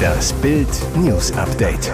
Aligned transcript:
Das 0.00 0.32
Bild 0.34 0.68
News 0.96 1.32
Update. 1.32 1.92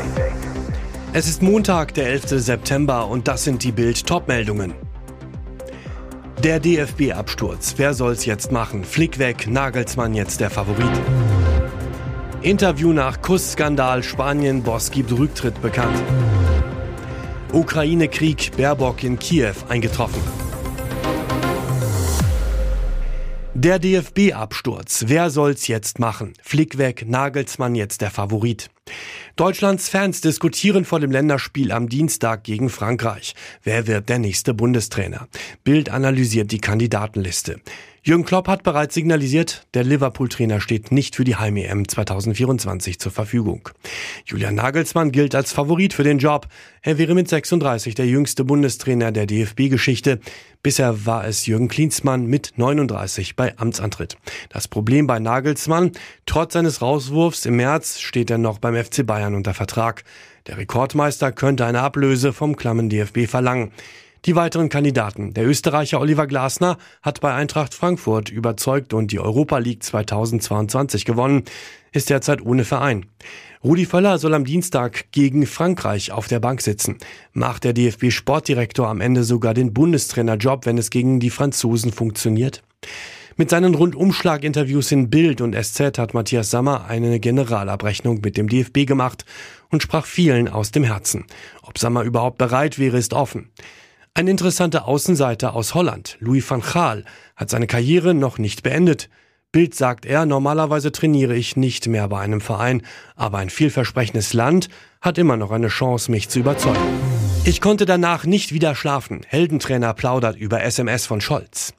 Es 1.12 1.28
ist 1.28 1.42
Montag, 1.42 1.94
der 1.94 2.08
11. 2.08 2.40
September 2.40 3.08
und 3.08 3.26
das 3.28 3.44
sind 3.44 3.62
die 3.62 3.72
Bild 3.72 4.06
Topmeldungen. 4.06 4.74
Der 6.42 6.60
DFB-Absturz. 6.60 7.74
Wer 7.76 7.94
soll's 7.94 8.26
jetzt 8.26 8.52
machen? 8.52 8.84
Flick 8.84 9.18
weg, 9.18 9.48
Nagelsmann 9.48 10.14
jetzt 10.14 10.40
der 10.40 10.50
Favorit. 10.50 10.90
Interview 12.42 12.92
nach 12.92 13.22
Kussskandal. 13.22 14.02
Spanien, 14.02 14.62
Boss 14.62 14.90
gibt 14.90 15.10
Rücktritt 15.10 15.60
bekannt. 15.62 16.00
Ukraine-Krieg. 17.52 18.52
Baerbock 18.56 19.02
in 19.02 19.18
Kiew 19.18 19.54
eingetroffen. 19.68 20.45
Der 23.58 23.78
DFB-Absturz. 23.78 25.04
Wer 25.06 25.30
soll's 25.30 25.66
jetzt 25.66 25.98
machen? 25.98 26.34
Flick 26.42 26.76
weg, 26.76 27.06
Nagelsmann 27.08 27.74
jetzt 27.74 28.02
der 28.02 28.10
Favorit. 28.10 28.68
Deutschlands 29.34 29.88
Fans 29.88 30.20
diskutieren 30.20 30.84
vor 30.84 31.00
dem 31.00 31.10
Länderspiel 31.10 31.72
am 31.72 31.88
Dienstag 31.88 32.44
gegen 32.44 32.68
Frankreich. 32.68 33.34
Wer 33.62 33.86
wird 33.86 34.10
der 34.10 34.18
nächste 34.18 34.52
Bundestrainer? 34.52 35.26
Bild 35.64 35.88
analysiert 35.88 36.52
die 36.52 36.58
Kandidatenliste. 36.58 37.58
Jürgen 38.06 38.24
Klopp 38.24 38.46
hat 38.46 38.62
bereits 38.62 38.94
signalisiert, 38.94 39.66
der 39.74 39.82
Liverpool-Trainer 39.82 40.60
steht 40.60 40.92
nicht 40.92 41.16
für 41.16 41.24
die 41.24 41.34
Heim-EM 41.34 41.88
2024 41.88 43.00
zur 43.00 43.10
Verfügung. 43.10 43.68
Julian 44.24 44.54
Nagelsmann 44.54 45.10
gilt 45.10 45.34
als 45.34 45.52
Favorit 45.52 45.92
für 45.92 46.04
den 46.04 46.18
Job. 46.18 46.46
Er 46.82 46.98
wäre 46.98 47.16
mit 47.16 47.28
36 47.28 47.96
der 47.96 48.06
jüngste 48.06 48.44
Bundestrainer 48.44 49.10
der 49.10 49.26
DFB-Geschichte. 49.26 50.20
Bisher 50.62 51.04
war 51.04 51.26
es 51.26 51.46
Jürgen 51.46 51.66
Klinsmann 51.66 52.26
mit 52.26 52.52
39 52.54 53.34
bei 53.34 53.58
Amtsantritt. 53.58 54.16
Das 54.50 54.68
Problem 54.68 55.08
bei 55.08 55.18
Nagelsmann, 55.18 55.90
trotz 56.26 56.52
seines 56.52 56.80
Rauswurfs 56.80 57.44
im 57.44 57.56
März 57.56 57.98
steht 57.98 58.30
er 58.30 58.38
noch 58.38 58.60
beim 58.60 58.76
FC 58.76 59.04
Bayern 59.04 59.34
unter 59.34 59.52
Vertrag. 59.52 60.04
Der 60.46 60.58
Rekordmeister 60.58 61.32
könnte 61.32 61.66
eine 61.66 61.80
Ablöse 61.80 62.32
vom 62.32 62.54
klammen 62.54 62.88
DFB 62.88 63.26
verlangen. 63.26 63.72
Die 64.26 64.34
weiteren 64.34 64.68
Kandidaten. 64.68 65.34
Der 65.34 65.46
Österreicher 65.46 66.00
Oliver 66.00 66.26
Glasner 66.26 66.78
hat 67.00 67.20
bei 67.20 67.32
Eintracht 67.32 67.74
Frankfurt 67.74 68.28
überzeugt 68.28 68.92
und 68.92 69.12
die 69.12 69.20
Europa 69.20 69.58
League 69.58 69.84
2022 69.84 71.04
gewonnen, 71.04 71.44
ist 71.92 72.10
derzeit 72.10 72.44
ohne 72.44 72.64
Verein. 72.64 73.06
Rudi 73.62 73.86
Völler 73.86 74.18
soll 74.18 74.34
am 74.34 74.44
Dienstag 74.44 75.12
gegen 75.12 75.46
Frankreich 75.46 76.10
auf 76.10 76.26
der 76.26 76.40
Bank 76.40 76.60
sitzen. 76.60 76.98
Macht 77.34 77.62
der 77.62 77.72
DFB-Sportdirektor 77.72 78.88
am 78.88 79.00
Ende 79.00 79.22
sogar 79.22 79.54
den 79.54 79.72
Bundestrainerjob, 79.72 80.66
wenn 80.66 80.76
es 80.76 80.90
gegen 80.90 81.20
die 81.20 81.30
Franzosen 81.30 81.92
funktioniert? 81.92 82.64
Mit 83.36 83.50
seinen 83.50 83.76
Rundumschlag-Interviews 83.76 84.90
in 84.90 85.08
Bild 85.08 85.40
und 85.40 85.54
SZ 85.54 85.98
hat 85.98 86.14
Matthias 86.14 86.50
Sammer 86.50 86.86
eine 86.86 87.20
Generalabrechnung 87.20 88.22
mit 88.24 88.36
dem 88.36 88.48
DFB 88.48 88.86
gemacht 88.86 89.24
und 89.70 89.84
sprach 89.84 90.04
vielen 90.04 90.48
aus 90.48 90.72
dem 90.72 90.82
Herzen. 90.82 91.26
Ob 91.62 91.78
Sammer 91.78 92.02
überhaupt 92.02 92.38
bereit 92.38 92.80
wäre, 92.80 92.98
ist 92.98 93.14
offen. 93.14 93.52
Ein 94.16 94.28
interessanter 94.28 94.88
Außenseiter 94.88 95.54
aus 95.54 95.74
Holland, 95.74 96.16
Louis 96.20 96.50
van 96.50 96.62
Gaal, 96.62 97.04
hat 97.36 97.50
seine 97.50 97.66
Karriere 97.66 98.14
noch 98.14 98.38
nicht 98.38 98.62
beendet. 98.62 99.10
Bild 99.52 99.74
sagt 99.74 100.06
er, 100.06 100.24
normalerweise 100.24 100.90
trainiere 100.90 101.36
ich 101.36 101.54
nicht 101.56 101.86
mehr 101.86 102.08
bei 102.08 102.20
einem 102.20 102.40
Verein, 102.40 102.80
aber 103.14 103.36
ein 103.36 103.50
vielversprechendes 103.50 104.32
Land 104.32 104.70
hat 105.02 105.18
immer 105.18 105.36
noch 105.36 105.50
eine 105.50 105.68
Chance, 105.68 106.10
mich 106.10 106.30
zu 106.30 106.38
überzeugen. 106.38 107.15
Ich 107.48 107.60
konnte 107.60 107.86
danach 107.86 108.24
nicht 108.24 108.52
wieder 108.52 108.74
schlafen. 108.74 109.20
Heldentrainer 109.24 109.94
plaudert 109.94 110.36
über 110.36 110.64
SMS 110.64 111.06
von 111.06 111.20
Scholz. 111.20 111.74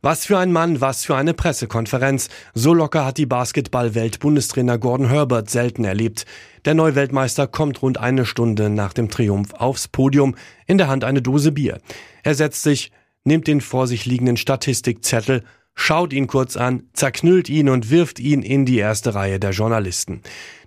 Was 0.00 0.26
für 0.26 0.36
ein 0.36 0.50
Mann, 0.50 0.80
was 0.80 1.04
für 1.04 1.14
eine 1.14 1.32
Pressekonferenz. 1.32 2.28
So 2.54 2.74
locker 2.74 3.04
hat 3.04 3.18
die 3.18 3.26
Basketball-Welt-Bundestrainer 3.26 4.78
Gordon 4.78 5.10
Herbert 5.10 5.48
selten 5.48 5.84
erlebt. 5.84 6.26
Der 6.64 6.74
Neuweltmeister 6.74 7.46
kommt 7.46 7.82
rund 7.82 7.98
eine 7.98 8.26
Stunde 8.26 8.68
nach 8.68 8.94
dem 8.94 9.10
Triumph 9.10 9.54
aufs 9.54 9.86
Podium, 9.86 10.34
in 10.66 10.76
der 10.76 10.88
Hand 10.88 11.04
eine 11.04 11.22
Dose 11.22 11.52
Bier. 11.52 11.78
Er 12.24 12.34
setzt 12.34 12.64
sich, 12.64 12.90
nimmt 13.22 13.46
den 13.46 13.60
vor 13.60 13.86
sich 13.86 14.06
liegenden 14.06 14.36
Statistikzettel, 14.36 15.44
schaut 15.76 16.12
ihn 16.12 16.26
kurz 16.26 16.56
an, 16.56 16.88
zerknüllt 16.94 17.48
ihn 17.48 17.68
und 17.68 17.90
wirft 17.90 18.18
ihn 18.18 18.42
in 18.42 18.66
die 18.66 18.78
erste 18.78 19.14
Reihe 19.14 19.38
der 19.38 19.52
Journalisten. 19.52 20.20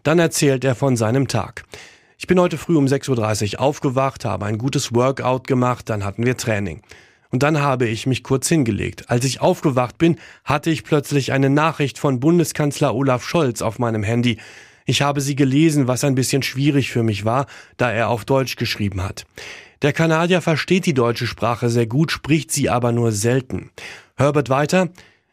Dann 0.03 0.17
erzählt 0.17 0.63
er 0.63 0.75
von 0.75 0.95
seinem 0.95 1.27
Tag. 1.27 1.65
Ich 2.17 2.27
bin 2.27 2.39
heute 2.39 2.57
früh 2.57 2.77
um 2.77 2.85
6.30 2.85 3.55
Uhr 3.55 3.61
aufgewacht, 3.61 4.23
habe 4.23 4.45
ein 4.45 4.57
gutes 4.57 4.95
Workout 4.95 5.47
gemacht, 5.47 5.89
dann 5.89 6.05
hatten 6.05 6.25
wir 6.25 6.37
Training. 6.37 6.81
Und 7.29 7.43
dann 7.43 7.59
habe 7.59 7.87
ich 7.87 8.07
mich 8.07 8.23
kurz 8.23 8.47
hingelegt. 8.47 9.09
Als 9.09 9.25
ich 9.25 9.41
aufgewacht 9.41 9.97
bin, 9.97 10.17
hatte 10.45 10.69
ich 10.69 10.85
plötzlich 10.85 11.33
eine 11.33 11.49
Nachricht 11.49 11.99
von 11.99 12.21
Bundeskanzler 12.21 12.95
Olaf 12.95 13.25
Scholz 13.25 13.61
auf 13.61 13.79
meinem 13.79 14.03
Handy. 14.03 14.37
Ich 14.85 15.01
habe 15.01 15.19
sie 15.19 15.35
gelesen, 15.35 15.89
was 15.89 16.05
ein 16.05 16.15
bisschen 16.15 16.41
schwierig 16.41 16.89
für 16.89 17.03
mich 17.03 17.25
war, 17.25 17.47
da 17.75 17.91
er 17.91 18.07
auf 18.07 18.23
Deutsch 18.23 18.55
geschrieben 18.55 19.03
hat. 19.03 19.25
Der 19.81 19.91
Kanadier 19.91 20.41
versteht 20.41 20.85
die 20.85 20.93
deutsche 20.93 21.27
Sprache 21.27 21.69
sehr 21.69 21.87
gut, 21.87 22.13
spricht 22.13 22.49
sie 22.49 22.69
aber 22.69 22.93
nur 22.93 23.11
selten. 23.11 23.71
Herbert 24.15 24.49
weiter, 24.49 24.87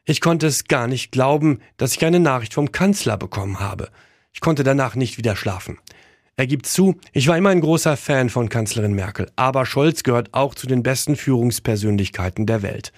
ich 0.05 0.21
konnte 0.21 0.49
es 0.49 0.65
gar 0.65 0.89
nicht 0.89 1.13
glauben, 1.13 1.61
dass 1.77 1.95
ich 1.95 2.05
eine 2.05 2.19
Nachricht 2.19 2.55
vom 2.55 2.73
Kanzler 2.73 3.17
bekommen 3.17 3.61
habe. 3.61 3.89
Ich 4.33 4.41
konnte 4.41 4.65
danach 4.65 4.97
nicht 4.97 5.17
wieder 5.17 5.37
schlafen. 5.37 5.79
Er 6.37 6.47
gibt 6.47 6.67
zu, 6.67 6.97
ich 7.13 7.29
war 7.29 7.37
immer 7.37 7.51
ein 7.51 7.61
großer 7.61 7.97
Fan 7.97 8.31
von 8.31 8.49
Kanzlerin 8.49 8.95
Merkel, 8.95 9.31
aber 9.37 9.67
Scholz 9.67 10.03
gehört 10.03 10.33
auch 10.33 10.55
zu 10.55 10.67
den 10.67 10.83
besten 10.83 11.15
Führungspersönlichkeiten 11.15 12.47
der 12.47 12.63
Welt. 12.63 12.93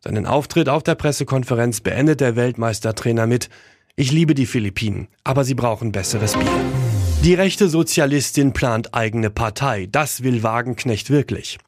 Seinen 0.00 0.26
Auftritt 0.26 0.68
auf 0.68 0.84
der 0.84 0.94
Pressekonferenz 0.94 1.80
beendet 1.80 2.20
der 2.20 2.36
Weltmeistertrainer 2.36 3.26
mit 3.26 3.50
Ich 3.96 4.12
liebe 4.12 4.36
die 4.36 4.46
Philippinen, 4.46 5.08
aber 5.24 5.42
sie 5.42 5.54
brauchen 5.54 5.90
besseres 5.90 6.34
Bier. 6.34 6.87
Die 7.24 7.34
rechte 7.34 7.68
Sozialistin 7.68 8.52
plant 8.52 8.94
eigene 8.94 9.28
Partei. 9.28 9.88
Das 9.90 10.22
will 10.22 10.44
Wagenknecht 10.44 11.10
wirklich. 11.10 11.58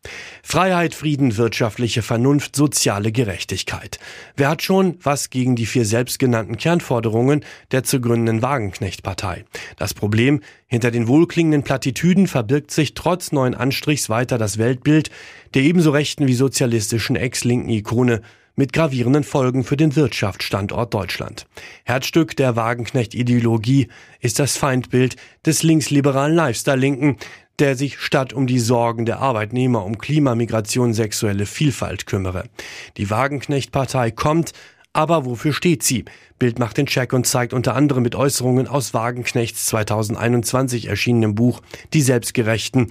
Freiheit, 0.45 0.95
Frieden, 0.95 1.37
wirtschaftliche 1.37 2.03
Vernunft, 2.03 2.55
soziale 2.55 3.11
Gerechtigkeit. 3.11 3.99
Wer 4.37 4.49
hat 4.49 4.63
schon 4.63 4.97
was 5.03 5.29
gegen 5.29 5.57
die 5.57 5.67
vier 5.67 5.85
selbstgenannten 5.85 6.57
Kernforderungen 6.57 7.45
der 7.73 7.83
zu 7.83 8.01
gründenden 8.01 8.43
Wagenknecht-Partei? 8.43 9.45
Das 9.77 9.93
Problem, 9.93 10.41
hinter 10.69 10.93
den 10.93 11.09
wohlklingenden 11.09 11.65
Plattitüden 11.65 12.29
verbirgt 12.29 12.71
sich 12.71 12.95
trotz 12.95 13.33
neuen 13.33 13.57
Anstrichs 13.57 14.09
weiter 14.09 14.39
das 14.39 14.57
Weltbild 14.57 15.11
der 15.55 15.63
ebenso 15.63 15.91
rechten 15.91 16.29
wie 16.29 16.35
sozialistischen 16.35 17.17
ex-linken 17.17 17.71
Ikone 17.71 18.23
mit 18.61 18.75
gravierenden 18.75 19.25
Folgen 19.25 19.65
für 19.65 19.79
den 19.79 19.97
Wirtschaftsstandort 19.97 20.93
Deutschland. 20.93 21.47
Herzstück 21.85 22.37
der 22.37 22.57
Wagenknecht-Ideologie 22.57 23.89
ist 24.21 24.39
das 24.39 24.59
Feindbild 24.59 25.17
des 25.47 25.63
linksliberalen 25.63 26.37
Lifestyle-Linken, 26.37 27.17
der 27.59 27.75
sich 27.75 27.99
statt 27.99 28.35
um 28.35 28.47
die 28.47 28.59
Sorgen 28.59 29.07
der 29.07 29.21
Arbeitnehmer 29.21 29.83
um 29.83 29.97
Klimamigration, 29.97 30.93
sexuelle 30.93 31.47
Vielfalt 31.47 32.05
kümmere. 32.05 32.51
Die 32.99 33.09
Wagenknecht-Partei 33.09 34.11
kommt, 34.11 34.53
aber 34.93 35.25
wofür 35.25 35.55
steht 35.55 35.83
sie? 35.83 36.05
Bild 36.39 36.59
macht 36.59 36.77
den 36.77 36.85
Check 36.85 37.15
und 37.15 37.27
zeigt 37.27 37.55
unter 37.55 37.75
anderem 37.75 38.03
mit 38.03 38.15
Äußerungen 38.15 38.69
aus 38.69 38.93
Wagenknechts 38.93 39.65
2021 39.69 40.87
erschienenem 40.87 41.35
Buch 41.35 41.63
Die 41.95 42.03
Selbstgerechten 42.03 42.89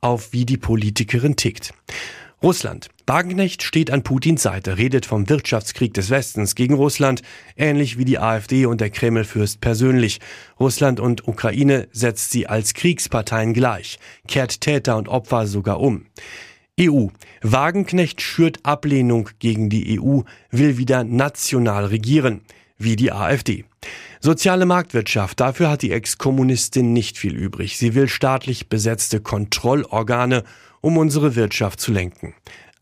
auf, 0.00 0.32
wie 0.32 0.46
die 0.46 0.56
Politikerin 0.56 1.36
tickt. 1.36 1.74
Russland. 2.42 2.88
Wagenknecht 3.06 3.62
steht 3.62 3.92
an 3.92 4.02
Putins 4.02 4.42
Seite, 4.42 4.76
redet 4.76 5.06
vom 5.06 5.28
Wirtschaftskrieg 5.28 5.94
des 5.94 6.10
Westens 6.10 6.56
gegen 6.56 6.74
Russland, 6.74 7.22
ähnlich 7.56 7.98
wie 7.98 8.04
die 8.04 8.18
AfD 8.18 8.66
und 8.66 8.80
der 8.80 8.90
Kremlfürst 8.90 9.60
persönlich. 9.60 10.18
Russland 10.58 10.98
und 10.98 11.28
Ukraine 11.28 11.86
setzt 11.92 12.32
sie 12.32 12.48
als 12.48 12.74
Kriegsparteien 12.74 13.54
gleich, 13.54 14.00
kehrt 14.26 14.60
Täter 14.60 14.96
und 14.96 15.08
Opfer 15.08 15.46
sogar 15.46 15.78
um. 15.78 16.06
EU. 16.80 17.08
Wagenknecht 17.42 18.20
schürt 18.20 18.58
Ablehnung 18.64 19.28
gegen 19.38 19.70
die 19.70 20.00
EU, 20.00 20.22
will 20.50 20.78
wieder 20.78 21.04
national 21.04 21.84
regieren, 21.84 22.40
wie 22.76 22.96
die 22.96 23.12
AfD. 23.12 23.64
Soziale 24.20 24.66
Marktwirtschaft, 24.66 25.38
dafür 25.38 25.70
hat 25.70 25.82
die 25.82 25.92
Ex-Kommunistin 25.92 26.92
nicht 26.92 27.18
viel 27.18 27.36
übrig. 27.36 27.78
Sie 27.78 27.94
will 27.94 28.08
staatlich 28.08 28.68
besetzte 28.68 29.20
Kontrollorgane 29.20 30.42
um 30.82 30.98
unsere 30.98 31.34
Wirtschaft 31.34 31.80
zu 31.80 31.90
lenken. 31.92 32.34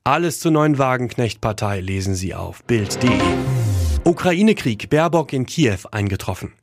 Alles 0.03 0.41
zur 0.41 0.51
neuen 0.51 0.79
Wagenknecht-Partei 0.79 1.81
lesen 1.81 2.17
Sie 2.17 2.35
auf 2.35 2.65
Bild.de. 2.65 3.11
Ukraine-Krieg, 4.05 4.91
Baerbock 4.91 5.33
in 5.33 5.47
Kiew 5.47 5.79
eingetroffen. 5.93 6.55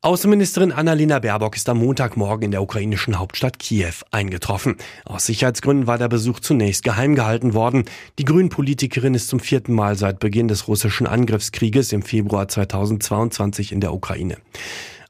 Außenministerin 0.00 0.70
Annalena 0.70 1.18
Baerbock 1.18 1.56
ist 1.56 1.68
am 1.68 1.78
Montagmorgen 1.78 2.44
in 2.44 2.50
der 2.52 2.62
ukrainischen 2.62 3.18
Hauptstadt 3.18 3.58
Kiew 3.58 3.94
eingetroffen. 4.12 4.76
Aus 5.04 5.26
Sicherheitsgründen 5.26 5.88
war 5.88 5.98
der 5.98 6.06
Besuch 6.06 6.38
zunächst 6.38 6.84
geheim 6.84 7.16
gehalten 7.16 7.52
worden. 7.52 7.84
Die 8.20 8.24
Grünen-Politikerin 8.24 9.14
ist 9.14 9.26
zum 9.26 9.40
vierten 9.40 9.74
Mal 9.74 9.96
seit 9.96 10.20
Beginn 10.20 10.46
des 10.46 10.68
russischen 10.68 11.08
Angriffskrieges 11.08 11.92
im 11.92 12.02
Februar 12.02 12.46
2022 12.46 13.72
in 13.72 13.80
der 13.80 13.92
Ukraine. 13.92 14.36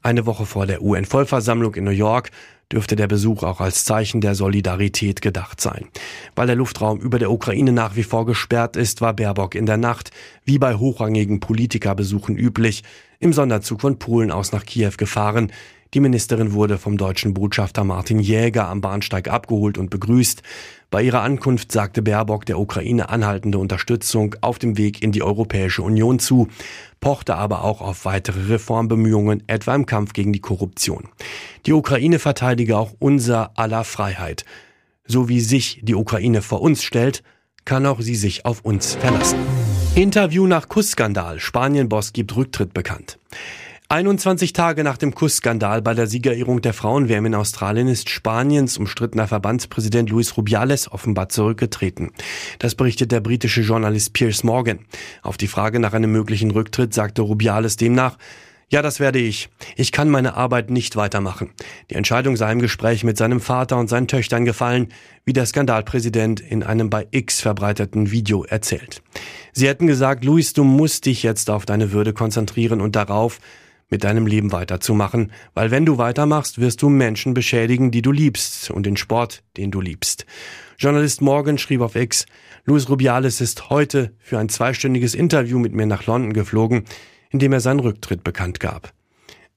Eine 0.01 0.25
Woche 0.25 0.47
vor 0.47 0.65
der 0.65 0.81
UN-Vollversammlung 0.81 1.75
in 1.75 1.83
New 1.83 1.91
York 1.91 2.31
dürfte 2.71 2.95
der 2.95 3.07
Besuch 3.07 3.43
auch 3.43 3.61
als 3.61 3.83
Zeichen 3.83 4.21
der 4.21 4.35
Solidarität 4.35 5.21
gedacht 5.21 5.59
sein. 5.59 5.87
Weil 6.35 6.47
der 6.47 6.55
Luftraum 6.55 6.99
über 6.99 7.19
der 7.19 7.31
Ukraine 7.31 7.71
nach 7.71 7.95
wie 7.95 8.03
vor 8.03 8.25
gesperrt 8.25 8.75
ist, 8.75 9.01
war 9.01 9.13
Baerbock 9.13 9.55
in 9.55 9.65
der 9.65 9.77
Nacht, 9.77 10.11
wie 10.45 10.59
bei 10.59 10.75
hochrangigen 10.75 11.39
Politikerbesuchen 11.39 12.37
üblich, 12.37 12.83
im 13.19 13.33
Sonderzug 13.33 13.81
von 13.81 13.99
Polen 13.99 14.31
aus 14.31 14.51
nach 14.51 14.65
Kiew 14.65 14.93
gefahren. 14.97 15.51
Die 15.93 15.99
Ministerin 15.99 16.53
wurde 16.53 16.77
vom 16.77 16.97
deutschen 16.97 17.33
Botschafter 17.33 17.83
Martin 17.83 18.19
Jäger 18.19 18.67
am 18.67 18.79
Bahnsteig 18.79 19.27
abgeholt 19.27 19.77
und 19.77 19.89
begrüßt. 19.89 20.43
Bei 20.91 21.01
ihrer 21.01 21.21
Ankunft 21.21 21.71
sagte 21.71 22.01
Baerbock 22.01 22.45
der 22.45 22.59
Ukraine 22.59 23.09
anhaltende 23.09 23.57
Unterstützung 23.57 24.35
auf 24.41 24.59
dem 24.59 24.77
Weg 24.77 25.01
in 25.01 25.11
die 25.11 25.23
Europäische 25.23 25.81
Union 25.81 26.19
zu, 26.19 26.47
pochte 26.99 27.35
aber 27.35 27.63
auch 27.63 27.81
auf 27.81 28.05
weitere 28.05 28.53
Reformbemühungen, 28.53 29.43
etwa 29.47 29.73
im 29.73 29.85
Kampf 29.87 30.13
gegen 30.13 30.31
die 30.31 30.41
Korruption. 30.41 31.09
Die 31.65 31.73
Ukraine 31.73 32.19
verteidige 32.19 32.77
auch 32.77 32.93
unser 32.99 33.57
aller 33.57 33.83
Freiheit. 33.83 34.45
So 35.05 35.27
wie 35.27 35.39
sich 35.39 35.79
die 35.83 35.95
Ukraine 35.95 36.43
vor 36.43 36.61
uns 36.61 36.83
stellt, 36.83 37.23
kann 37.65 37.87
auch 37.87 37.99
sie 37.99 38.15
sich 38.15 38.45
auf 38.45 38.61
uns 38.61 38.93
verlassen. 38.93 39.39
Interview 39.95 40.47
nach 40.47 40.69
Kussskandal. 40.69 41.39
Spanien-Boss 41.39 42.13
gibt 42.13 42.35
Rücktritt 42.35 42.73
bekannt. 42.73 43.19
21 43.89 44.53
Tage 44.53 44.83
nach 44.83 44.97
dem 44.97 45.15
Kussskandal 45.15 45.81
bei 45.81 45.95
der 45.95 46.05
Siegerehrung 46.05 46.61
der 46.61 46.73
Frauenwärme 46.73 47.29
in 47.29 47.35
Australien 47.35 47.87
ist 47.87 48.09
Spaniens 48.09 48.77
umstrittener 48.77 49.27
Verbandspräsident 49.27 50.11
Luis 50.11 50.37
Rubiales 50.37 50.91
offenbar 50.91 51.29
zurückgetreten. 51.29 52.11
Das 52.59 52.75
berichtet 52.75 53.11
der 53.11 53.19
britische 53.19 53.61
Journalist 53.61 54.13
Piers 54.13 54.43
Morgan. 54.43 54.85
Auf 55.23 55.37
die 55.37 55.47
Frage 55.47 55.79
nach 55.79 55.93
einem 55.93 56.11
möglichen 56.11 56.51
Rücktritt 56.51 56.93
sagte 56.93 57.23
Rubiales 57.23 57.77
demnach, 57.77 58.17
ja, 58.71 58.81
das 58.81 58.99
werde 58.99 59.19
ich. 59.19 59.49
Ich 59.75 59.91
kann 59.91 60.09
meine 60.09 60.35
Arbeit 60.35 60.69
nicht 60.69 60.95
weitermachen. 60.95 61.51
Die 61.89 61.95
Entscheidung 61.95 62.37
sei 62.37 62.51
im 62.51 62.59
Gespräch 62.59 63.03
mit 63.03 63.17
seinem 63.17 63.41
Vater 63.41 63.77
und 63.77 63.89
seinen 63.89 64.07
Töchtern 64.07 64.45
gefallen, 64.45 64.89
wie 65.25 65.33
der 65.33 65.47
Skandalpräsident 65.47 66.39
in 66.39 66.61
einem 66.61 66.89
bei 66.89 67.07
X 67.09 67.41
verbreiteten 67.41 68.11
Video 68.11 68.43
erzählt. 68.43 69.01
Sie 69.53 69.67
hätten 69.67 69.87
gesagt, 69.87 70.23
Luis, 70.23 70.53
du 70.53 70.63
musst 70.63 71.07
dich 71.07 71.23
jetzt 71.23 71.49
auf 71.49 71.65
deine 71.65 71.91
Würde 71.91 72.13
konzentrieren 72.13 72.79
und 72.79 72.95
darauf, 72.95 73.39
mit 73.89 74.03
deinem 74.03 74.27
Leben 74.27 74.51
weiterzumachen, 74.51 75.31
weil 75.55 75.71
wenn 75.71 75.85
du 75.85 75.97
weitermachst, 75.97 76.59
wirst 76.59 76.81
du 76.81 76.89
Menschen 76.89 77.33
beschädigen, 77.33 77.89
die 77.89 78.03
du 78.03 78.11
liebst 78.11 78.69
und 78.69 78.85
den 78.85 78.97
Sport, 78.97 79.41
den 79.57 79.71
du 79.71 79.81
liebst. 79.81 80.25
Journalist 80.77 81.21
Morgan 81.21 81.57
schrieb 81.57 81.81
auf 81.81 81.95
X, 81.95 82.25
Luis 82.65 82.87
Rubiales 82.87 83.41
ist 83.41 83.71
heute 83.71 84.13
für 84.19 84.37
ein 84.37 84.47
zweistündiges 84.47 85.15
Interview 85.15 85.57
mit 85.57 85.73
mir 85.73 85.87
nach 85.87 86.05
London 86.05 86.33
geflogen, 86.33 86.83
in 87.31 87.39
dem 87.39 87.53
er 87.53 87.59
seinen 87.59 87.79
Rücktritt 87.79 88.23
bekannt 88.23 88.59
gab. 88.59 88.93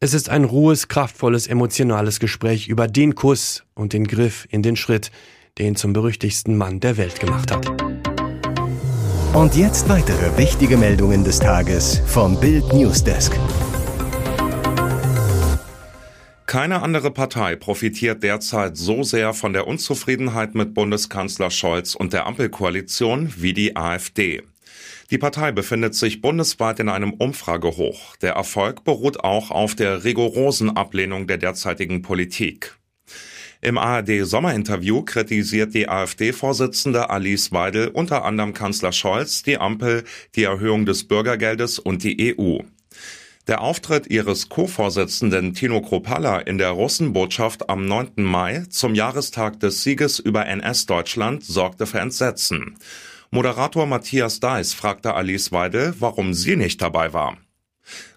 Es 0.00 0.14
ist 0.14 0.28
ein 0.28 0.44
ruhes, 0.44 0.88
kraftvolles, 0.88 1.46
emotionales 1.46 2.18
Gespräch 2.18 2.68
über 2.68 2.88
den 2.88 3.14
Kuss 3.14 3.64
und 3.74 3.92
den 3.92 4.06
Griff 4.06 4.48
in 4.50 4.62
den 4.62 4.76
Schritt, 4.76 5.10
der 5.58 5.66
ihn 5.66 5.76
zum 5.76 5.92
berüchtigsten 5.92 6.56
Mann 6.56 6.80
der 6.80 6.96
Welt 6.96 7.20
gemacht 7.20 7.52
hat. 7.52 7.68
Und 9.32 9.54
jetzt 9.54 9.88
weitere 9.88 10.36
wichtige 10.36 10.76
Meldungen 10.76 11.24
des 11.24 11.38
Tages 11.38 12.02
vom 12.06 12.38
Bild 12.38 12.72
Newsdesk. 12.72 13.38
Keine 16.46 16.82
andere 16.82 17.10
Partei 17.10 17.56
profitiert 17.56 18.22
derzeit 18.22 18.76
so 18.76 19.04
sehr 19.04 19.32
von 19.32 19.54
der 19.54 19.66
Unzufriedenheit 19.66 20.54
mit 20.54 20.74
Bundeskanzler 20.74 21.50
Scholz 21.50 21.94
und 21.94 22.12
der 22.12 22.26
Ampelkoalition 22.26 23.32
wie 23.38 23.54
die 23.54 23.74
AfD. 23.74 24.42
Die 25.12 25.18
Partei 25.18 25.52
befindet 25.52 25.94
sich 25.94 26.22
bundesweit 26.22 26.80
in 26.80 26.88
einem 26.88 27.12
Umfragehoch. 27.12 28.16
Der 28.16 28.32
Erfolg 28.32 28.82
beruht 28.82 29.20
auch 29.20 29.50
auf 29.50 29.74
der 29.74 30.04
rigorosen 30.04 30.74
Ablehnung 30.74 31.26
der 31.26 31.36
derzeitigen 31.36 32.00
Politik. 32.00 32.78
Im 33.60 33.76
ARD-Sommerinterview 33.76 35.02
kritisiert 35.02 35.74
die 35.74 35.86
AfD-Vorsitzende 35.86 37.10
Alice 37.10 37.52
Weidel 37.52 37.88
unter 37.88 38.24
anderem 38.24 38.54
Kanzler 38.54 38.92
Scholz, 38.92 39.42
die 39.42 39.58
Ampel, 39.58 40.04
die 40.34 40.44
Erhöhung 40.44 40.86
des 40.86 41.04
Bürgergeldes 41.04 41.78
und 41.78 42.04
die 42.04 42.34
EU. 42.34 42.60
Der 43.48 43.60
Auftritt 43.60 44.06
ihres 44.06 44.48
Co-Vorsitzenden 44.48 45.52
Tino 45.52 45.82
Kropala 45.82 46.38
in 46.38 46.56
der 46.56 46.70
Russenbotschaft 46.70 47.68
am 47.68 47.84
9. 47.84 48.12
Mai 48.16 48.64
zum 48.70 48.94
Jahrestag 48.94 49.60
des 49.60 49.82
Sieges 49.82 50.20
über 50.20 50.46
NS-Deutschland 50.46 51.44
sorgte 51.44 51.84
für 51.84 51.98
Entsetzen. 51.98 52.78
Moderator 53.34 53.86
Matthias 53.86 54.40
Deiss 54.40 54.74
fragte 54.74 55.14
Alice 55.14 55.52
Weidel, 55.52 55.94
warum 55.98 56.34
sie 56.34 56.54
nicht 56.54 56.82
dabei 56.82 57.14
war. 57.14 57.38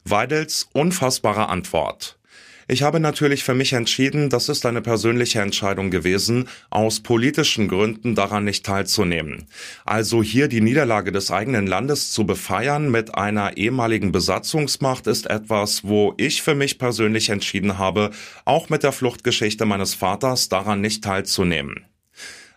Weidels 0.04 0.68
unfassbare 0.74 1.48
Antwort. 1.48 2.20
Ich 2.68 2.84
habe 2.84 3.00
natürlich 3.00 3.46
für 3.46 3.54
mich 3.54 3.72
entschieden, 3.72 4.30
das 4.30 4.50
ist 4.50 4.66
eine 4.66 4.82
persönliche 4.82 5.40
Entscheidung 5.40 5.90
gewesen, 5.90 6.50
aus 6.70 7.00
politischen 7.00 7.70
Gründen 7.70 8.14
daran 8.14 8.44
nicht 8.44 8.66
teilzunehmen. 8.66 9.48
Also 9.86 10.22
hier 10.22 10.50
die 10.50 10.60
Niederlage 10.60 11.14
des 11.14 11.32
eigenen 11.32 11.66
Landes 11.66 12.12
zu 12.12 12.26
befeiern 12.26 12.92
mit 12.92 13.16
einer 13.16 13.56
ehemaligen 13.56 14.12
Besatzungsmacht 14.12 15.08
ist 15.08 15.30
etwas, 15.30 15.86
wo 15.86 16.14
ich 16.18 16.42
für 16.42 16.56
mich 16.56 16.78
persönlich 16.78 17.30
entschieden 17.30 17.78
habe, 17.78 18.12
auch 18.44 18.68
mit 18.68 18.84
der 18.84 18.92
Fluchtgeschichte 18.92 19.66
meines 19.66 19.94
Vaters 19.94 20.50
daran 20.50 20.82
nicht 20.82 21.06
teilzunehmen. 21.06 21.86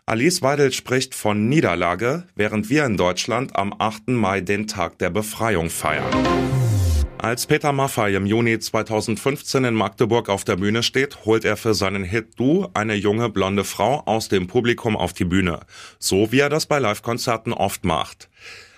Alice 0.08 0.40
Weidel 0.40 0.72
spricht 0.72 1.14
von 1.14 1.50
Niederlage, 1.50 2.24
während 2.34 2.70
wir 2.70 2.86
in 2.86 2.96
Deutschland 2.96 3.54
am 3.56 3.74
8. 3.78 4.08
Mai 4.08 4.40
den 4.40 4.66
Tag 4.66 4.96
der 4.96 5.10
Befreiung 5.10 5.68
feiern. 5.68 6.10
Als 7.18 7.44
Peter 7.44 7.72
Maffay 7.72 8.16
im 8.16 8.24
Juni 8.24 8.58
2015 8.58 9.64
in 9.64 9.74
Magdeburg 9.74 10.30
auf 10.30 10.44
der 10.44 10.56
Bühne 10.56 10.82
steht, 10.82 11.26
holt 11.26 11.44
er 11.44 11.58
für 11.58 11.74
seinen 11.74 12.04
Hit 12.04 12.28
Du 12.38 12.68
eine 12.72 12.94
junge 12.94 13.28
blonde 13.28 13.64
Frau 13.64 14.02
aus 14.06 14.28
dem 14.28 14.46
Publikum 14.46 14.96
auf 14.96 15.12
die 15.12 15.26
Bühne. 15.26 15.60
So 15.98 16.32
wie 16.32 16.40
er 16.40 16.48
das 16.48 16.64
bei 16.64 16.78
Live-Konzerten 16.78 17.52
oft 17.52 17.84
macht. 17.84 18.30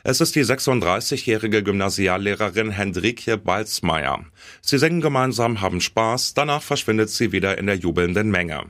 Es 0.02 0.20
ist 0.20 0.34
die 0.34 0.44
36-jährige 0.44 1.62
Gymnasiallehrerin 1.62 2.72
Hendrikje 2.72 3.38
Balzmeier. 3.38 4.24
Sie 4.62 4.78
singen 4.78 5.00
gemeinsam, 5.00 5.60
haben 5.60 5.80
Spaß, 5.80 6.34
danach 6.34 6.62
verschwindet 6.62 7.10
sie 7.10 7.30
wieder 7.30 7.56
in 7.56 7.66
der 7.66 7.76
jubelnden 7.76 8.32
Menge. 8.32 8.64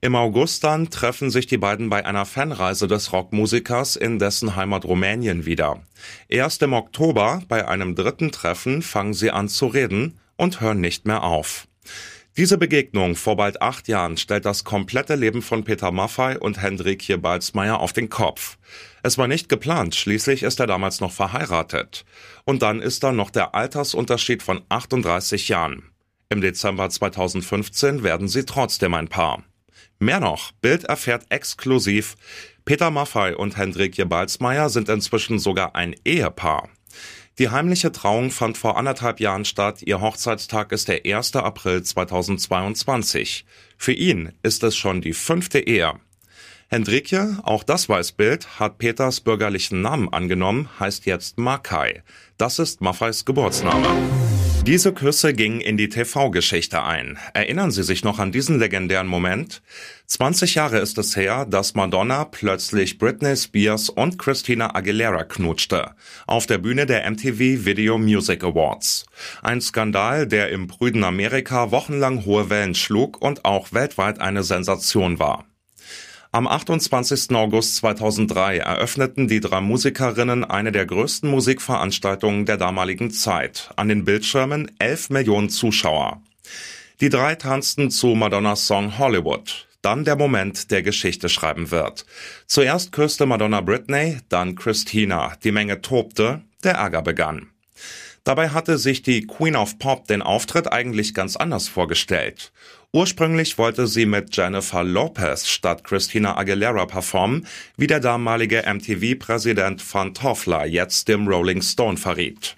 Im 0.00 0.14
August 0.14 0.62
dann 0.64 0.90
treffen 0.90 1.30
sich 1.30 1.46
die 1.46 1.58
beiden 1.58 1.88
bei 1.88 2.04
einer 2.04 2.26
Fanreise 2.26 2.86
des 2.86 3.12
Rockmusikers 3.12 3.96
in 3.96 4.18
dessen 4.18 4.56
Heimat 4.56 4.84
Rumänien 4.84 5.46
wieder. 5.46 5.82
Erst 6.28 6.62
im 6.62 6.74
Oktober, 6.74 7.42
bei 7.48 7.66
einem 7.66 7.94
dritten 7.94 8.30
Treffen, 8.30 8.82
fangen 8.82 9.14
sie 9.14 9.30
an 9.30 9.48
zu 9.48 9.66
reden 9.66 10.20
und 10.36 10.60
hören 10.60 10.80
nicht 10.80 11.06
mehr 11.06 11.22
auf. 11.22 11.66
Diese 12.36 12.58
Begegnung 12.58 13.16
vor 13.16 13.36
bald 13.36 13.62
acht 13.62 13.88
Jahren 13.88 14.18
stellt 14.18 14.44
das 14.44 14.62
komplette 14.64 15.14
Leben 15.14 15.40
von 15.40 15.64
Peter 15.64 15.90
Maffay 15.90 16.36
und 16.36 16.60
Hendrikje 16.60 17.16
Balzmeier 17.16 17.80
auf 17.80 17.94
den 17.94 18.10
Kopf. 18.10 18.58
Es 19.02 19.16
war 19.16 19.26
nicht 19.26 19.48
geplant, 19.48 19.94
schließlich 19.94 20.42
ist 20.42 20.60
er 20.60 20.66
damals 20.66 21.00
noch 21.00 21.12
verheiratet. 21.12 22.04
Und 22.44 22.60
dann 22.60 22.82
ist 22.82 23.02
da 23.02 23.12
noch 23.12 23.30
der 23.30 23.54
Altersunterschied 23.54 24.42
von 24.42 24.60
38 24.68 25.48
Jahren. 25.48 25.84
Im 26.28 26.42
Dezember 26.42 26.90
2015 26.90 28.02
werden 28.02 28.28
sie 28.28 28.44
trotzdem 28.44 28.92
ein 28.92 29.08
Paar. 29.08 29.42
Mehr 29.98 30.20
noch, 30.20 30.52
Bild 30.52 30.84
erfährt 30.84 31.26
exklusiv, 31.30 32.16
Peter 32.64 32.90
Maffei 32.90 33.36
und 33.36 33.56
Hendrik 33.56 33.96
Jebalsmeier 33.96 34.68
sind 34.68 34.88
inzwischen 34.88 35.38
sogar 35.38 35.74
ein 35.76 35.94
Ehepaar. 36.04 36.68
Die 37.38 37.50
heimliche 37.50 37.92
Trauung 37.92 38.30
fand 38.30 38.56
vor 38.56 38.78
anderthalb 38.78 39.20
Jahren 39.20 39.44
statt. 39.44 39.82
Ihr 39.82 40.00
Hochzeitstag 40.00 40.72
ist 40.72 40.88
der 40.88 41.02
1. 41.04 41.36
April 41.36 41.82
2022. 41.82 43.44
Für 43.76 43.92
ihn 43.92 44.32
ist 44.42 44.62
es 44.62 44.76
schon 44.76 45.02
die 45.02 45.12
fünfte 45.12 45.60
Ehe. 45.60 45.92
Hendrikje, 46.68 47.38
auch 47.42 47.62
das 47.62 47.88
weiß 47.88 48.12
Bild, 48.12 48.58
hat 48.58 48.78
Peters 48.78 49.20
bürgerlichen 49.20 49.82
Namen 49.82 50.12
angenommen, 50.12 50.68
heißt 50.80 51.06
jetzt 51.06 51.38
Makai. 51.38 52.02
Das 52.38 52.58
ist 52.58 52.80
Maffeis 52.80 53.24
Geburtsname. 53.24 53.86
Diese 54.64 54.92
Küsse 54.92 55.32
gingen 55.32 55.60
in 55.60 55.76
die 55.76 55.88
TV-Geschichte 55.88 56.82
ein. 56.82 57.18
Erinnern 57.34 57.70
Sie 57.70 57.82
sich 57.82 58.04
noch 58.04 58.18
an 58.18 58.32
diesen 58.32 58.58
legendären 58.58 59.06
Moment? 59.06 59.62
20 60.06 60.54
Jahre 60.54 60.78
ist 60.78 60.98
es 60.98 61.16
her, 61.16 61.46
dass 61.46 61.74
Madonna 61.74 62.24
plötzlich 62.24 62.98
Britney 62.98 63.36
Spears 63.36 63.88
und 63.88 64.18
Christina 64.18 64.74
Aguilera 64.74 65.24
knutschte. 65.24 65.92
Auf 66.26 66.46
der 66.46 66.58
Bühne 66.58 66.86
der 66.86 67.08
MTV 67.10 67.64
Video 67.64 67.98
Music 67.98 68.44
Awards. 68.44 69.06
Ein 69.42 69.60
Skandal, 69.60 70.26
der 70.26 70.50
im 70.50 70.66
prüden 70.68 71.04
Amerika 71.04 71.70
wochenlang 71.70 72.24
hohe 72.24 72.50
Wellen 72.50 72.74
schlug 72.74 73.20
und 73.20 73.44
auch 73.44 73.72
weltweit 73.72 74.20
eine 74.20 74.42
Sensation 74.42 75.18
war. 75.18 75.46
Am 76.32 76.46
28. 76.46 77.34
August 77.34 77.76
2003 77.76 78.58
eröffneten 78.58 79.28
die 79.28 79.40
drei 79.40 79.60
Musikerinnen 79.60 80.44
eine 80.44 80.72
der 80.72 80.84
größten 80.84 81.30
Musikveranstaltungen 81.30 82.46
der 82.46 82.56
damaligen 82.56 83.10
Zeit. 83.10 83.70
An 83.76 83.88
den 83.88 84.04
Bildschirmen 84.04 84.70
11 84.78 85.10
Millionen 85.10 85.50
Zuschauer. 85.50 86.20
Die 87.00 87.10
drei 87.10 87.36
tanzten 87.36 87.90
zu 87.90 88.08
Madonnas 88.08 88.66
Song 88.66 88.98
Hollywood. 88.98 89.68
Dann 89.82 90.04
der 90.04 90.16
Moment, 90.16 90.70
der 90.72 90.82
Geschichte 90.82 91.28
schreiben 91.28 91.70
wird. 91.70 92.06
Zuerst 92.46 92.90
küsste 92.90 93.24
Madonna 93.24 93.60
Britney, 93.60 94.18
dann 94.28 94.56
Christina. 94.56 95.34
Die 95.44 95.52
Menge 95.52 95.80
tobte, 95.80 96.42
der 96.64 96.74
Ärger 96.74 97.02
begann. 97.02 97.50
Dabei 98.24 98.48
hatte 98.48 98.76
sich 98.76 99.02
die 99.02 99.24
Queen 99.24 99.54
of 99.54 99.78
Pop 99.78 100.08
den 100.08 100.20
Auftritt 100.20 100.72
eigentlich 100.72 101.14
ganz 101.14 101.36
anders 101.36 101.68
vorgestellt. 101.68 102.50
Ursprünglich 102.92 103.58
wollte 103.58 103.86
sie 103.86 104.06
mit 104.06 104.34
Jennifer 104.36 104.82
Lopez 104.82 105.46
statt 105.46 105.84
Christina 105.84 106.36
Aguilera 106.36 106.86
performen, 106.86 107.46
wie 107.76 107.86
der 107.86 108.00
damalige 108.00 108.64
MTV-Präsident 108.66 109.82
Van 109.92 110.14
Toffler 110.14 110.66
jetzt 110.66 111.08
dem 111.08 111.28
Rolling 111.28 111.62
Stone 111.62 111.96
verriet. 111.96 112.56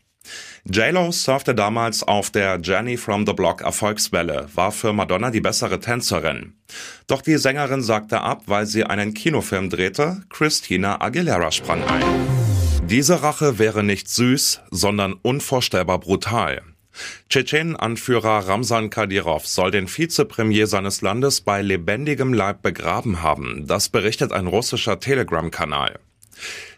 J-Lo 0.65 1.13
surfte 1.13 1.55
damals 1.55 2.03
auf 2.03 2.31
der 2.31 2.61
Jenny 2.63 2.97
from 2.99 3.27
the 3.27 3.33
Block 3.33 3.63
Erfolgswelle, 3.63 4.49
war 4.55 4.71
für 4.71 4.93
Madonna 4.93 5.31
die 5.31 5.41
bessere 5.41 5.81
Tänzerin. 5.81 6.55
Doch 7.07 7.23
die 7.23 7.39
Sängerin 7.39 7.83
sagte 7.83 8.21
ab, 8.21 8.43
weil 8.47 8.67
sie 8.67 8.85
einen 8.85 9.15
Kinofilm 9.15 9.71
drehte, 9.71 10.23
Christina 10.29 11.01
Aguilera 11.01 11.51
sprang 11.51 11.83
ein. 11.85 12.05
Diese 12.87 13.23
Rache 13.23 13.59
wäre 13.59 13.83
nicht 13.83 14.09
süß, 14.09 14.61
sondern 14.71 15.15
unvorstellbar 15.15 16.01
brutal. 16.01 16.63
Tschetschenen-Anführer 17.31 18.49
Ramsan 18.49 18.91
Kadyrov 18.91 19.47
soll 19.47 19.71
den 19.71 19.89
Vizepremier 19.89 20.67
seines 20.67 21.01
Landes 21.01 21.41
bei 21.41 21.63
lebendigem 21.63 22.33
Leib 22.33 22.63
begraben 22.63 23.23
haben. 23.23 23.67
Das 23.67 23.89
berichtet 23.89 24.33
ein 24.33 24.47
russischer 24.47 25.01
Telegram-Kanal. 25.01 25.99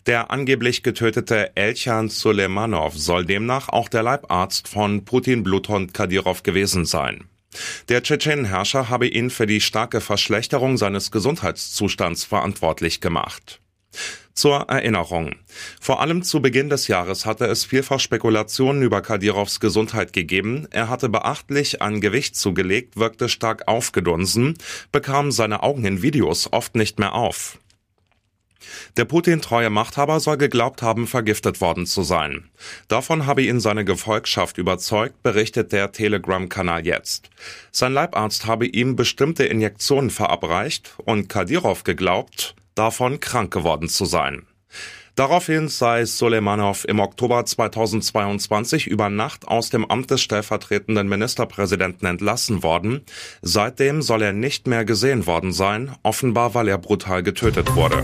Der 0.07 0.31
angeblich 0.31 0.83
getötete 0.83 1.57
Elchan 1.57 2.09
Suleimanov 2.09 2.97
soll 2.97 3.25
demnach 3.25 3.69
auch 3.69 3.89
der 3.89 4.03
Leibarzt 4.03 4.69
von 4.69 5.05
Putin 5.05 5.43
Bluthund 5.43 5.93
Kadyrov 5.93 6.43
gewesen 6.43 6.85
sein. 6.87 7.25
Der 7.89 8.03
Tschetschenen-Herrscher 8.03 8.89
habe 8.89 9.09
ihn 9.09 9.29
für 9.29 9.47
die 9.47 9.61
starke 9.61 10.00
Verschlechterung 10.00 10.77
seines 10.77 11.11
Gesundheitszustands 11.11 12.25
verantwortlich 12.25 13.00
gemacht. 13.00 13.61
Zur 14.40 14.70
Erinnerung. 14.70 15.35
Vor 15.82 16.00
allem 16.00 16.23
zu 16.23 16.40
Beginn 16.40 16.70
des 16.70 16.88
Jahres 16.88 17.26
hatte 17.26 17.44
es 17.44 17.66
vielfach 17.66 18.00
Spekulationen 18.00 18.80
über 18.80 19.02
Kadirovs 19.02 19.61
Gesundheit 19.61 20.14
gegeben. 20.14 20.66
Er 20.70 20.88
hatte 20.88 21.11
beachtlich 21.11 21.82
an 21.82 22.00
Gewicht 22.00 22.37
zugelegt, 22.37 22.97
wirkte 22.97 23.28
stark 23.28 23.68
aufgedunsen, 23.68 24.56
bekam 24.92 25.30
seine 25.30 25.62
Augen 25.62 25.85
in 25.85 26.00
Videos 26.00 26.50
oft 26.54 26.75
nicht 26.75 26.99
mehr 26.99 27.12
auf. 27.12 27.59
Der 28.97 29.04
Putin-treue 29.04 29.68
Machthaber 29.68 30.20
soll 30.20 30.38
geglaubt 30.38 30.80
haben, 30.80 31.06
vergiftet 31.06 31.61
worden 31.61 31.85
zu 31.85 32.02
sein. 32.02 32.49
Davon 32.88 33.26
habe 33.26 33.42
ihn 33.42 33.61
seine 33.61 33.85
Gefolgschaft 33.85 34.56
überzeugt, 34.56 35.23
berichtet 35.23 35.70
der 35.70 35.92
Telegram-Kanal 35.92 36.87
jetzt. 36.87 37.28
Sein 37.73 37.92
Leibarzt 37.92 38.47
habe 38.47 38.66
ihm 38.66 38.97
bestimmte 38.97 39.44
Injektionen 39.44 40.09
verabreicht 40.09 40.94
und 41.04 41.28
Kadyrov 41.28 41.85
geglaubt, 41.85 42.54
davon 42.75 43.21
krank 43.21 43.53
geworden 43.53 43.89
zu 43.89 44.05
sein. 44.05 44.47
Daraufhin 45.17 45.69
sei 45.69 46.07
Soleimanov 46.07 46.87
im 46.87 46.99
Oktober 46.99 47.45
2022 47.45 48.87
über 48.87 49.11
Nacht 49.11 49.47
aus 49.47 49.69
dem 49.69 49.85
Amt 49.85 50.11
des 50.11 50.23
stellvertretenden 50.23 51.09
Ministerpräsidenten 51.09 52.07
entlassen 52.07 52.62
worden. 52.62 53.03
Seitdem 53.43 54.03
soll 54.03 54.23
er 54.23 54.33
nicht 54.33 54.67
mehr 54.67 54.85
gesehen 54.85 55.27
worden 55.27 55.53
sein, 55.53 55.95
offenbar 56.03 56.55
weil 56.55 56.69
er 56.69 56.79
brutal 56.79 57.23
getötet 57.23 57.75
wurde. 57.75 58.03